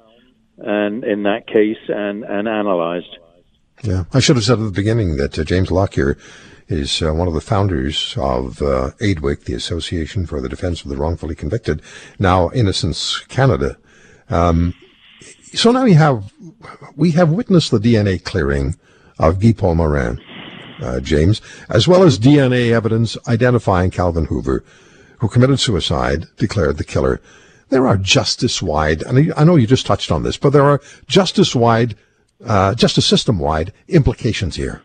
[0.57, 3.17] and in that case, and, and analyzed.
[3.83, 6.17] Yeah, I should have said at the beginning that uh, James Lockyer
[6.67, 10.89] is uh, one of the founders of uh, AIDWYC, the Association for the Defense of
[10.89, 11.81] the Wrongfully Convicted,
[12.19, 13.77] now Innocence Canada.
[14.29, 14.73] Um,
[15.53, 16.31] so now we have
[16.95, 18.75] we have witnessed the DNA clearing
[19.19, 20.19] of Guy Paul Morin,
[20.81, 24.63] uh, James, as well as DNA evidence identifying Calvin Hoover,
[25.19, 27.21] who committed suicide, declared the killer.
[27.69, 31.95] There are justice-wide, and I know you just touched on this, but there are justice-wide,
[32.45, 34.81] uh, justice system-wide implications here.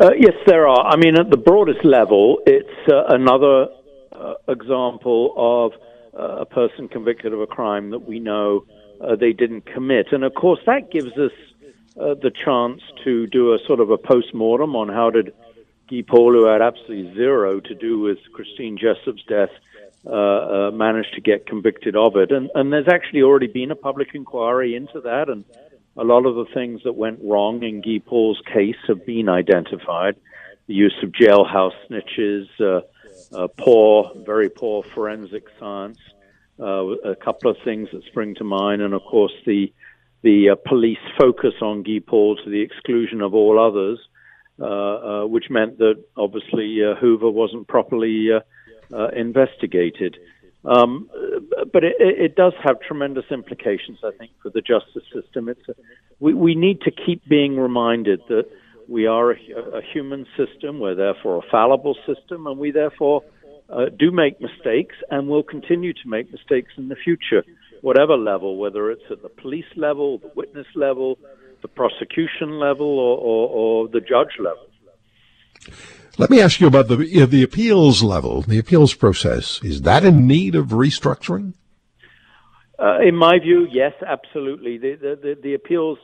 [0.00, 0.86] Uh, yes, there are.
[0.86, 3.68] I mean, at the broadest level, it's uh, another
[4.12, 5.72] uh, example of
[6.18, 8.64] uh, a person convicted of a crime that we know
[9.00, 10.12] uh, they didn't commit.
[10.12, 11.32] And of course, that gives us
[11.96, 15.34] the chance to do a sort of a post mortem on how did
[15.90, 19.50] Guy Paul, who had absolutely zero to do with Christine Jessup's death,
[20.06, 22.32] uh, uh, manage to get convicted of it.
[22.32, 25.44] And, and there's actually already been a public inquiry into that, and
[25.94, 30.16] a lot of the things that went wrong in Guy Paul's case have been identified.
[30.68, 32.80] The use of jailhouse snitches, uh,
[33.36, 35.98] uh, poor, very poor forensic science,
[36.58, 39.70] uh, a couple of things that spring to mind, and of course the
[40.22, 43.98] the police focus on Guy Paul to the exclusion of all others,
[45.28, 48.30] which meant that obviously Hoover wasn't properly
[48.92, 50.16] uh, investigated.
[50.64, 51.08] Um,
[51.72, 55.48] but it, it, does have tremendous implications, I think, for the justice system.
[55.48, 55.74] It's a,
[56.18, 58.44] we, we need to keep being reminded that
[58.86, 59.36] we are a,
[59.74, 63.22] a human system, we're therefore a fallible system, and we therefore
[63.70, 67.44] uh, do make mistakes and will continue to make mistakes in the future,
[67.80, 71.18] whatever level, whether it's at the police level, the witness level,
[71.62, 74.66] the prosecution level, or, or, or the judge level.
[76.18, 76.96] Let me ask you about the
[77.26, 79.60] the appeals level, the appeals process.
[79.62, 81.54] Is that in need of restructuring?
[82.78, 84.78] Uh, in my view, yes, absolutely.
[84.78, 85.98] The the, the, the appeals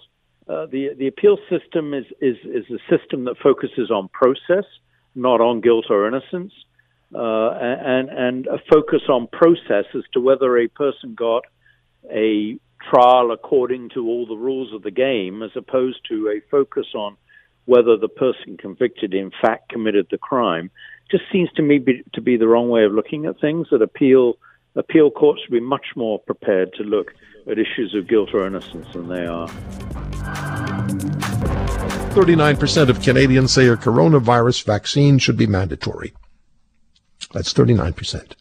[0.49, 4.65] uh, the the appeals system is, is is a system that focuses on process,
[5.15, 6.53] not on guilt or innocence
[7.15, 11.45] uh, and and a focus on process as to whether a person got
[12.11, 12.59] a
[12.91, 17.17] trial according to all the rules of the game, as opposed to a focus on
[17.67, 20.71] whether the person convicted in fact committed the crime,
[21.11, 23.69] just seems to me be, to be the wrong way of looking at things.
[23.71, 24.39] That appeal
[24.75, 27.15] appeal courts should be much more prepared to look
[27.51, 29.49] at issues of guilt or innocence than they are.
[32.17, 36.15] 39% of Canadians say a coronavirus vaccine should be mandatory.
[37.33, 38.33] That's 39%.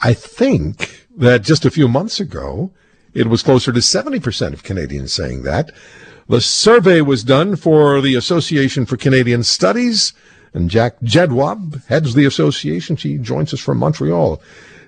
[0.00, 2.72] I think that just a few months ago,
[3.14, 5.70] it was closer to 70% of Canadians saying that.
[6.28, 10.12] The survey was done for the Association for Canadian Studies,
[10.52, 12.96] and Jack Jedwab heads the association.
[12.96, 14.40] She joins us from Montreal.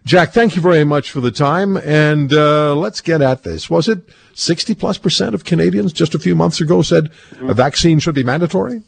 [0.04, 3.68] Jack, thank you very much for the time, and uh, let's get at this.
[3.68, 4.00] Was it
[4.34, 7.10] 60 plus percent of Canadians just a few months ago said
[7.42, 8.82] a vaccine should be mandatory?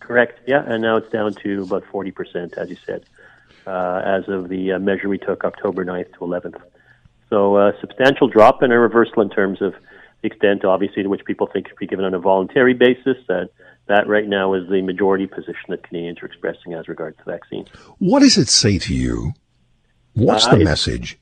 [0.00, 3.04] Correct, yeah, and now it's down to about 40 percent, as you said
[3.66, 6.60] uh, as of the uh, measure we took October 9th to 11th.
[7.30, 9.74] So a uh, substantial drop and a reversal in terms of
[10.22, 13.16] the extent, obviously, to which people think it should be given on a voluntary basis.
[13.28, 13.50] That
[13.88, 17.68] that right now is the majority position that Canadians are expressing as regards to vaccines.
[17.98, 19.32] What does it say to you?
[20.14, 21.18] What's the uh, message?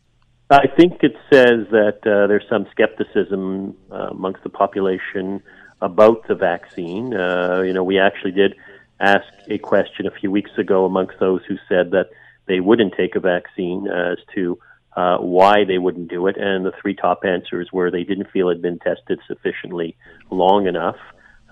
[0.51, 5.43] I think it says that uh, there's some skepticism uh, amongst the population
[5.81, 7.15] about the vaccine.
[7.15, 8.55] Uh, you know, we actually did
[8.99, 12.11] ask a question a few weeks ago amongst those who said that
[12.47, 14.59] they wouldn't take a vaccine as to
[14.97, 16.37] uh, why they wouldn't do it.
[16.37, 19.97] And the three top answers were they didn't feel it had been tested sufficiently
[20.31, 20.97] long enough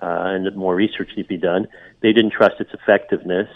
[0.03, 1.67] uh, and that more research needed to be done.
[2.01, 3.49] They didn't trust its effectiveness,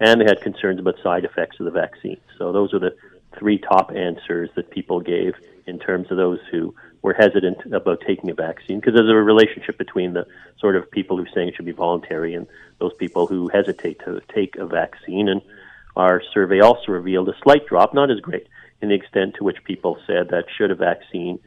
[0.00, 2.20] and they had concerns about side effects of the vaccine.
[2.38, 2.96] So those are the
[3.38, 5.34] three top answers that people gave
[5.66, 9.76] in terms of those who were hesitant about taking a vaccine because there's a relationship
[9.76, 10.26] between the
[10.58, 12.46] sort of people who are saying it should be voluntary and
[12.78, 15.28] those people who hesitate to take a vaccine.
[15.28, 15.42] And
[15.96, 18.46] our survey also revealed a slight drop, not as great,
[18.84, 21.38] in the extent to which people said that should a vaccine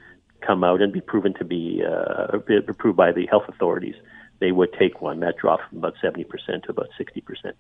[0.42, 3.96] come out and be proven to be uh, approved by the health authorities,
[4.40, 5.20] they would take one.
[5.20, 6.26] That dropped from about 70%
[6.64, 7.54] to about 60%.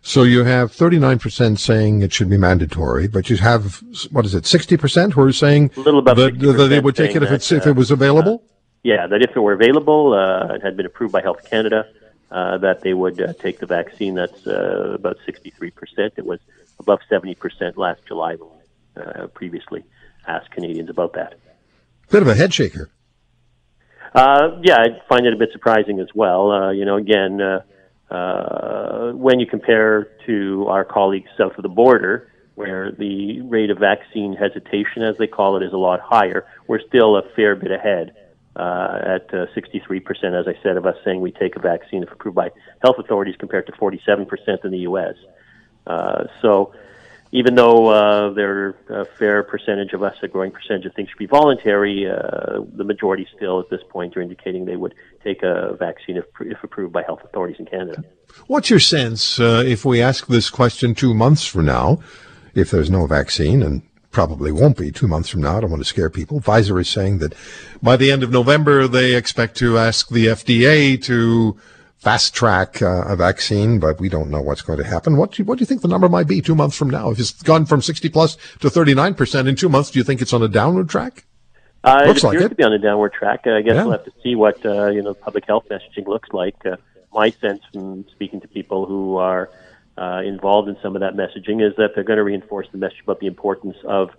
[0.00, 4.44] So you have 39% saying it should be mandatory, but you have, what is it,
[4.44, 7.50] 60% who are saying a little about that, that they would take it if, it's,
[7.50, 8.44] if it was available?
[8.44, 11.84] Uh, yeah, that if it were available, uh, it had been approved by Health Canada,
[12.30, 14.14] uh, that they would uh, take the vaccine.
[14.14, 15.72] That's uh, about 63%.
[16.16, 16.38] It was
[16.78, 18.57] above 70% last July uh,
[19.34, 19.84] previously
[20.26, 21.34] asked Canadians about that.
[22.10, 22.90] Bit of a head shaker.
[24.14, 26.50] Uh, yeah, I find it a bit surprising as well.
[26.50, 27.60] Uh, you know, again, uh,
[28.12, 33.78] uh, when you compare to our colleagues south of the border, where the rate of
[33.78, 37.70] vaccine hesitation, as they call it, is a lot higher, we're still a fair bit
[37.70, 38.16] ahead
[38.56, 40.00] uh, at uh, 63%,
[40.38, 42.50] as I said, of us saying we take a vaccine if approved by
[42.82, 45.14] health authorities compared to 47% in the U.S.
[45.86, 46.72] Uh, so
[47.32, 51.18] even though uh, there a fair percentage of us, a growing percentage of things should
[51.18, 55.74] be voluntary, uh, the majority still at this point are indicating they would take a
[55.78, 58.02] vaccine if, if approved by health authorities in Canada.
[58.46, 62.00] What's your sense uh, if we ask this question two months from now,
[62.54, 65.58] if there's no vaccine, and probably won't be two months from now.
[65.58, 66.40] I don't want to scare people.
[66.40, 67.34] Pfizer is saying that
[67.82, 71.56] by the end of November, they expect to ask the FDA to
[71.98, 75.16] fast track uh, a vaccine, but we don't know what's going to happen.
[75.16, 77.10] What do, you, what do you think the number might be two months from now?
[77.10, 80.22] If it's gone from 60 plus to 39 percent in two months, do you think
[80.22, 81.24] it's on a downward track?
[81.84, 82.48] Uh, looks it appears like it.
[82.48, 83.46] to be on a downward track.
[83.46, 83.82] I guess yeah.
[83.82, 86.56] we'll have to see what uh, you know public health messaging looks like.
[86.64, 86.76] Uh,
[87.12, 89.50] my sense from speaking to people who are
[89.96, 93.00] uh, involved in some of that messaging is that they're going to reinforce the message
[93.02, 94.10] about the importance of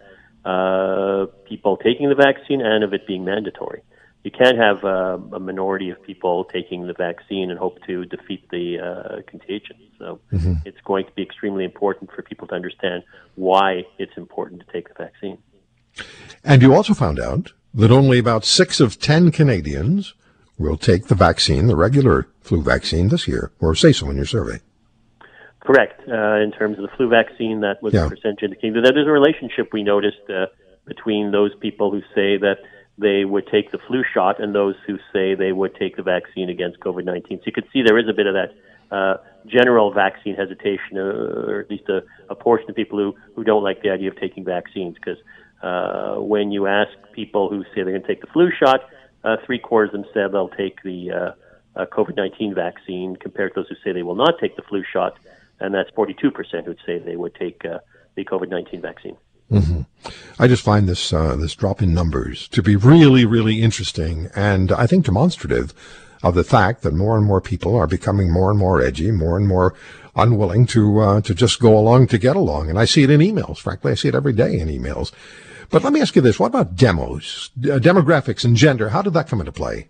[0.45, 3.81] uh, people taking the vaccine and of it being mandatory.
[4.23, 8.49] You can't have uh, a minority of people taking the vaccine and hope to defeat
[8.49, 9.77] the uh, contagion.
[9.97, 10.55] So mm-hmm.
[10.65, 13.03] it's going to be extremely important for people to understand
[13.35, 15.37] why it's important to take the vaccine.
[16.43, 20.13] And you also found out that only about six of ten Canadians
[20.57, 24.25] will take the vaccine, the regular flu vaccine, this year, or say so in your
[24.25, 24.59] survey.
[25.61, 26.01] Correct.
[26.07, 28.03] Uh, in terms of the flu vaccine, that was yeah.
[28.03, 30.47] the percentage indicating that there's a relationship we noticed uh,
[30.85, 32.57] between those people who say that
[32.99, 36.49] they would take the flu shot and those who say they would take the vaccine
[36.49, 37.39] against COVID 19.
[37.39, 38.53] So you could see there is a bit of that
[38.91, 43.43] uh, general vaccine hesitation, uh, or at least a, a portion of people who, who
[43.43, 44.95] don't like the idea of taking vaccines.
[44.95, 45.17] Because
[45.63, 48.81] uh, when you ask people who say they're going to take the flu shot,
[49.23, 51.31] uh, three quarters of them said they'll take the uh,
[51.79, 54.83] uh, COVID 19 vaccine compared to those who say they will not take the flu
[54.91, 55.17] shot
[55.61, 57.81] and that's 42% who'd say they would take the
[58.17, 59.17] COVID 19 vaccine.
[59.51, 59.81] Mm-hmm.
[60.37, 64.71] I just find this uh, this drop in numbers to be really, really interesting, and
[64.71, 65.73] I think demonstrative
[66.21, 69.37] of the fact that more and more people are becoming more and more edgy, more
[69.37, 69.73] and more
[70.15, 72.69] unwilling to uh, to just go along to get along.
[72.69, 73.57] And I see it in emails.
[73.57, 75.11] Frankly, I see it every day in emails.
[75.71, 78.89] But let me ask you this: What about demos, uh, demographics, and gender?
[78.89, 79.89] How did that come into play?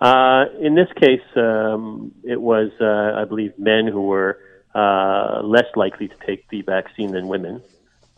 [0.00, 4.38] Uh, in this case, um, it was, uh, I believe, men who were
[4.74, 7.62] uh, less likely to take the vaccine than women.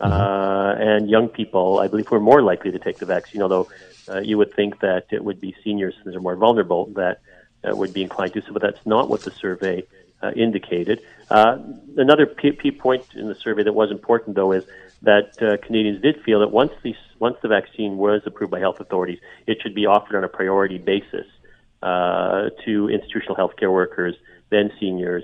[0.03, 0.13] Mm-hmm.
[0.13, 3.69] Uh, and young people, I believe, were more likely to take the vaccine, although
[4.09, 7.21] uh, you would think that it would be seniors, since they're more vulnerable, that
[7.63, 9.83] uh, would be inclined to so, but that's not what the survey
[10.21, 11.01] uh, indicated.
[11.29, 11.57] Uh,
[11.95, 14.65] another key point in the survey that was important, though, is
[15.03, 18.79] that uh, Canadians did feel that once the, once the vaccine was approved by health
[18.81, 21.25] authorities, it should be offered on a priority basis
[21.81, 24.15] to institutional healthcare workers,
[24.49, 25.23] then seniors,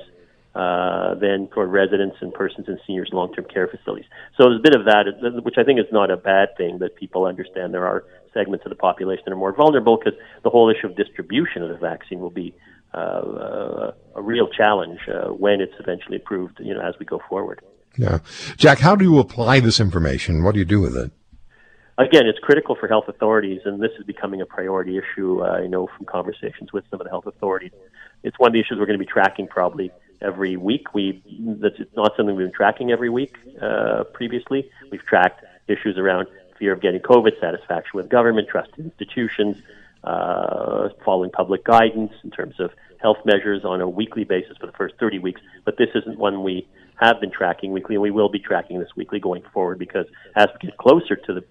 [0.60, 4.10] uh, than for residents and persons in seniors long-term care facilities.
[4.36, 5.06] So there's a bit of that,
[5.44, 8.04] which I think is not a bad thing that people understand there are
[8.34, 11.70] segments of the population that are more vulnerable because the whole issue of distribution of
[11.70, 12.54] the vaccine will be
[12.94, 17.22] uh, uh, a real challenge uh, when it's eventually approved, you know, as we go
[17.30, 17.62] forward.
[17.98, 18.20] Yeah.
[18.58, 20.44] Jack, how do you apply this information?
[20.44, 21.12] What do you do with it?
[21.98, 25.42] Again, it's critical for health authorities, and this is becoming a priority issue.
[25.42, 27.72] Uh, I know from conversations with some of the health authorities.
[28.24, 29.92] It's one of the issues we're going to be tracking probably
[30.22, 30.94] every week.
[30.94, 31.22] We
[31.62, 34.70] that's not something we've been tracking every week uh, previously.
[34.92, 39.58] We've tracked issues around fear of getting COVID, satisfaction with government, trust in institutions,
[40.04, 44.74] uh, following public guidance in terms of health measures on a weekly basis for the
[44.74, 45.42] first 30 weeks.
[45.64, 46.68] But this isn't one we
[46.98, 50.06] have been tracking weekly, and we will be tracking this weekly going forward because
[50.36, 51.44] as we get closer to the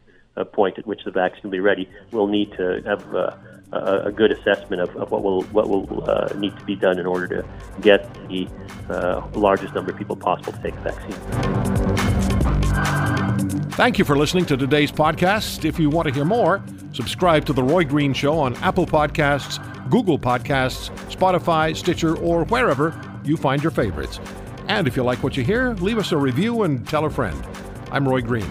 [0.44, 3.36] point at which the vaccine will be ready, we'll need to have uh,
[3.72, 6.98] a, a good assessment of, of, what will what will uh, need to be done
[6.98, 7.44] in order to
[7.80, 8.48] get the
[8.88, 12.18] uh, largest number of people possible to take the vaccine.
[13.72, 15.64] Thank you for listening to today's podcast.
[15.64, 19.60] If you want to hear more, subscribe to The Roy Green Show on Apple Podcasts,
[19.88, 24.18] Google Podcasts, Spotify, Stitcher, or wherever you find your favorites.
[24.66, 27.40] And if you like what you hear, leave us a review and tell a friend.
[27.92, 28.50] I'm Roy Green.